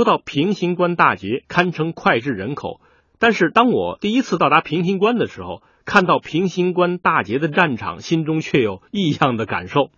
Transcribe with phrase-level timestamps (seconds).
[0.00, 2.80] 说到平型关大捷，堪称脍炙人口。
[3.18, 9.90] 但是当我第一次到达平型关的时候，看到平型关大捷的战场，心中却有异样的感受。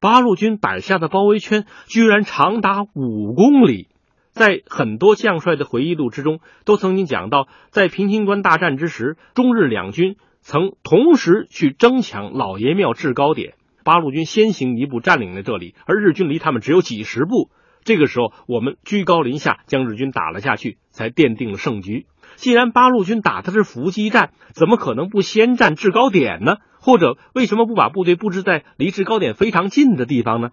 [0.00, 3.86] 八路军摆下的包围圈居然长达五公里。
[4.32, 13.54] 在很多将帅的回忆录之中，都曾经讲到，在平型关大战之时，中日两军曾同时去争抢老爷庙制高点。
[13.84, 17.50] 八路军先行一步占领了这里，而日军离他们只有几十步。
[17.84, 22.06] 这个时候，我们居高临下将日军打了下去，才奠定了胜局。
[22.36, 26.56] 既然八路军打的是伏击战，怎么可能不先占制高点呢？
[26.80, 30.50] 或者为什么不把部队布置在离制高点非常近的地方呢？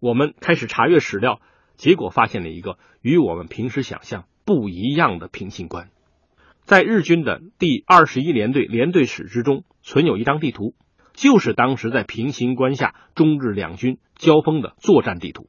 [0.00, 1.40] 我们开始查阅史料，
[1.76, 5.88] 结果发现了一个与我们平时想象不一样的平型关。
[6.64, 10.74] 在日军的第二十一联队联队史之中，存有一张地图，
[11.14, 15.48] 就是当时在平型关下中日两军交锋的作战地图。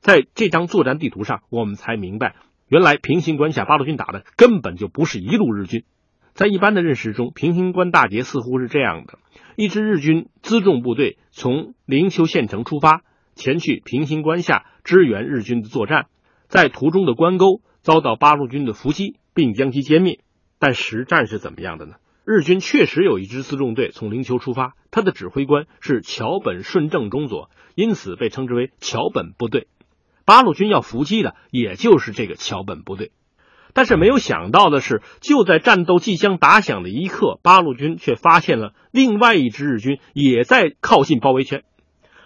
[0.00, 2.34] 在这张作战地图上，我们才明白，
[2.68, 5.84] 原来平型关下八路军打的根本就不是一路日军。
[6.32, 9.18] 在一般的认识中，平型关大捷似乎是这样的：
[9.56, 13.02] 一支日军辎重部队从灵丘县城出发，
[13.34, 16.06] 前去平型关下支援日军的作战，
[16.48, 20.20] 在途中的关沟遭到八路军的伏击，并将其歼灭。
[20.58, 21.96] 但实战是怎么样的呢？
[22.24, 29.66] 日军确实有一支辎重队从灵丘出发，他的指挥官是桥本顺正中佐，因此被称之为桥本部队。
[30.30, 33.10] 八路军要伏击的，也就是这个桥本部队，
[33.74, 41.64] 但是没有想到的是，就在战斗即将打响的一刻，八路军却发现了另外一支日军也在靠近包围圈。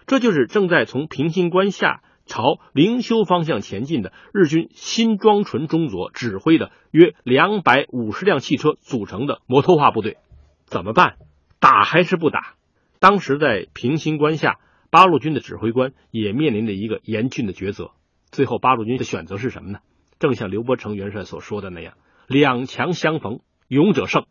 [0.07, 10.19] 这就是正在从平型关下朝灵丘方向前进的日军新庄纯中佐指挥的约两百五十辆汽车组成的摩托化部队。
[10.67, 11.15] 怎么办？
[11.59, 12.53] 打还是不打？
[13.01, 14.59] 当时在平型关下。
[14.95, 17.91] 八路军的指挥官也面临着一个严峻的抉择。
[18.31, 19.81] 最后，八路军的选择是什么呢？
[20.21, 21.95] 正像刘伯承元帅所说的那样
[22.29, 24.27] ：“两强相逢，勇者胜。”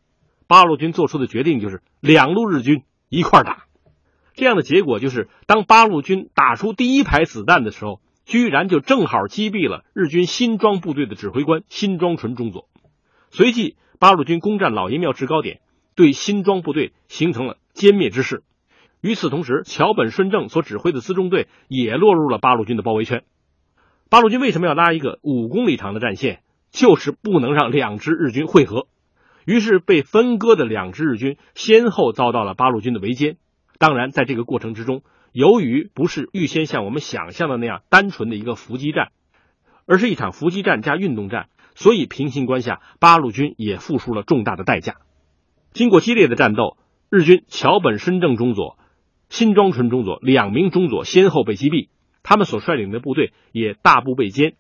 [0.48, 3.66] 八路军做出的决定就是两路日军一块打。
[4.36, 12.70] 这样的结果就是，当八路军打出第一排子弹的时候，居然就正好击毙了日军新庄部队的指挥官新庄纯中佐。
[13.32, 15.60] 随即，八路军攻占老爷庙制高点，
[15.94, 18.44] 对新庄部队形成了歼灭之势。
[19.04, 23.26] 与此同时，桥本顺正所指挥的辎重队也落入了八路军的包围圈。
[24.10, 26.42] 八路军为什么要拉一个五公里长的战线？
[26.72, 28.88] 就是不能让两支日军汇合。
[29.46, 33.36] 于是，被分割的两支日军先后遭到了八路军的围歼。
[33.78, 35.04] 当然，在这个过程之中，
[35.34, 39.10] 由于不是预先像我们想象的那样单纯的一个伏击战，
[39.86, 44.96] 而是一场伏击战加运动战，所以平行关下，八路军也付出了重大的代价。
[45.74, 46.78] 经过激烈的战斗，
[47.10, 48.78] 日军桥本顺正中佐。
[49.34, 51.88] 新庄纯中佐两名中佐先后被击毙，
[52.22, 54.54] 他们所率领的部队也大部被歼。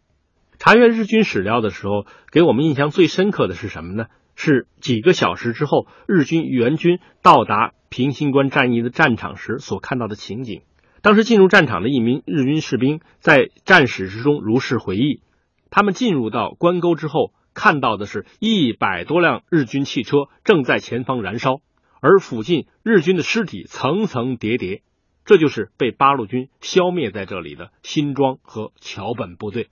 [0.57, 4.07] 查阅日军史料的时候，给我们印象最深刻的是什么呢？
[4.35, 10.63] 是几个小时之后，日军援军到达平型关战役的战场时所看到的情景。
[11.03, 15.21] 当时进入战场的一名日军士兵在战史之中如是回忆：
[15.69, 21.61] 他们进入到关沟之后，看到的是一百多辆日军汽车正在前方燃烧。
[22.03, 24.81] 而附近日军的尸体层层叠叠，
[25.23, 29.69] 这就是被八路军消灭在这里的新庄和桥本部队。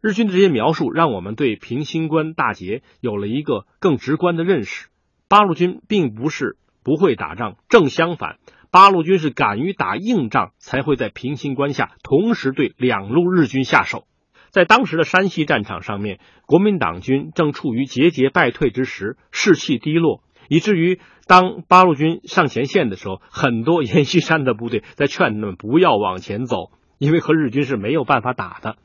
[0.00, 4.88] 日军的这些描述，让我们对平型关大捷有了一个更直观的认识。
[5.28, 8.40] 八路军并不是不会打仗，正相反，
[8.72, 14.08] 八路军是敢于打硬仗，才会在平型关下同时对两路日军下手。
[14.50, 20.24] 在当时的山西战场上面，国民党军正处于节节败退之时，士气低落。
[20.48, 28.76] 以至于当八路军上前线的时候，很多阎锡山的部队在劝他们不要往前走，因为和日军是没有办法打的。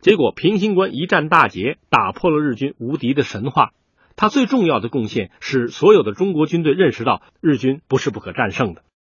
[0.00, 3.70] 结果平型关一战大捷，打破了日军无敌的神话。
[4.16, 8.84] 他最重要的贡献，是所有的中国军队认识到日军不是不可战胜的。